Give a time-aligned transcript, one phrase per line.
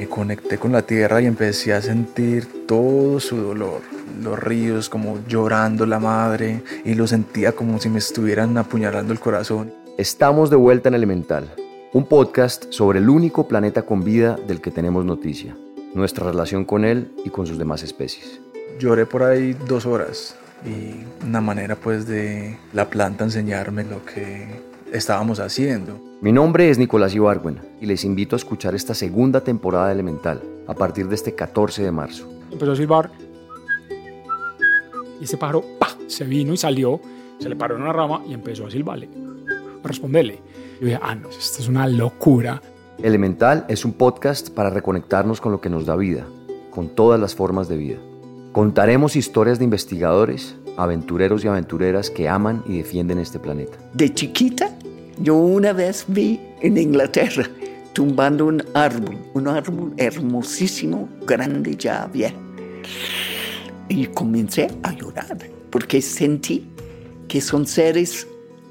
[0.00, 3.82] Me conecté con la tierra y empecé a sentir todo su dolor.
[4.22, 9.20] Los ríos como llorando la madre y lo sentía como si me estuvieran apuñalando el
[9.20, 9.74] corazón.
[9.98, 11.54] Estamos de vuelta en Elemental,
[11.92, 15.54] un podcast sobre el único planeta con vida del que tenemos noticia,
[15.92, 18.40] nuestra relación con él y con sus demás especies.
[18.78, 24.69] Lloré por ahí dos horas y una manera pues de la planta enseñarme lo que
[24.92, 26.00] estábamos haciendo.
[26.20, 30.42] Mi nombre es Nicolás Ibargüen y les invito a escuchar esta segunda temporada de Elemental
[30.66, 32.28] a partir de este 14 de marzo.
[32.50, 33.10] Empezó a silbar
[35.20, 35.64] y ese pájaro
[36.06, 37.00] se vino y salió,
[37.38, 39.08] se le paró en una rama y empezó a silbarle,
[39.82, 40.40] a responderle.
[40.80, 42.60] Yo dije, ah, no, esto es una locura.
[43.02, 46.26] Elemental es un podcast para reconectarnos con lo que nos da vida,
[46.70, 47.98] con todas las formas de vida.
[48.52, 53.78] Contaremos historias de investigadores, aventureros y aventureras que aman y defienden este planeta.
[53.94, 54.76] De chiquita
[55.22, 57.46] yo una vez vi en Inglaterra
[57.92, 62.32] tumbando un árbol, un árbol hermosísimo, grande ya había.
[63.88, 65.36] Y comencé a llorar
[65.70, 66.66] porque sentí
[67.28, 68.26] que son seres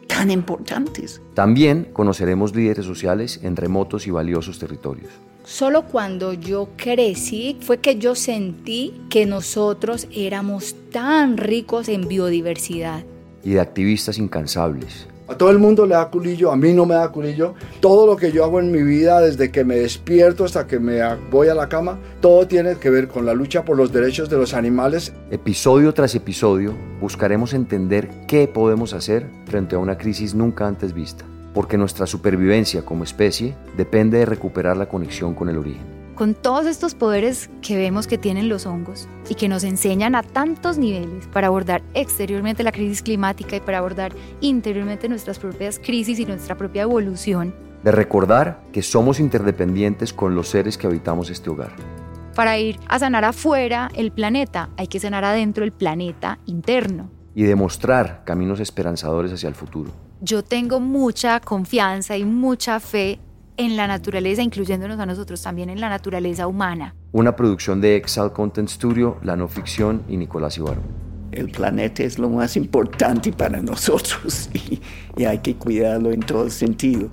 [0.07, 1.21] tan importantes.
[1.35, 5.11] También conoceremos líderes sociales en remotos y valiosos territorios.
[5.43, 13.03] Solo cuando yo crecí fue que yo sentí que nosotros éramos tan ricos en biodiversidad.
[13.43, 16.95] Y de activistas incansables a todo el mundo le da culillo, a mí no me
[16.95, 17.53] da culillo.
[17.79, 21.01] Todo lo que yo hago en mi vida, desde que me despierto hasta que me
[21.29, 24.37] voy a la cama, todo tiene que ver con la lucha por los derechos de
[24.37, 25.13] los animales.
[25.29, 31.25] Episodio tras episodio buscaremos entender qué podemos hacer frente a una crisis nunca antes vista,
[31.53, 36.65] porque nuestra supervivencia como especie depende de recuperar la conexión con el origen con todos
[36.65, 41.27] estos poderes que vemos que tienen los hongos y que nos enseñan a tantos niveles
[41.27, 46.57] para abordar exteriormente la crisis climática y para abordar interiormente nuestras propias crisis y nuestra
[46.57, 47.55] propia evolución.
[47.85, 51.71] De recordar que somos interdependientes con los seres que habitamos este hogar.
[52.35, 57.09] Para ir a sanar afuera el planeta, hay que sanar adentro el planeta interno.
[57.33, 59.91] Y demostrar caminos esperanzadores hacia el futuro.
[60.19, 63.19] Yo tengo mucha confianza y mucha fe
[63.59, 66.95] en la naturaleza, incluyéndonos a nosotros también en la naturaleza humana.
[67.11, 70.81] Una producción de Exal Content Studio, La No Ficción y Nicolás Ibarro.
[71.33, 74.79] El planeta es lo más importante para nosotros y,
[75.17, 77.09] y hay que cuidarlo en todo sentido.